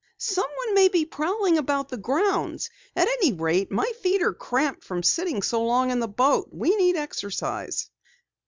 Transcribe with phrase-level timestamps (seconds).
[0.17, 2.71] "Someone may be prowling about the grounds!
[2.95, 6.49] At any rate, my feet are cramped from sitting so long in the boat.
[6.51, 7.87] We need exercise."